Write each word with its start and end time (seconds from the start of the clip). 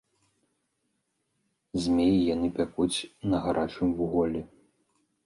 Змей 1.83 2.13
яны 2.35 2.47
пякуць 2.57 2.97
на 3.35 3.43
гарачым 3.45 3.93
вуголлі. 4.01 4.41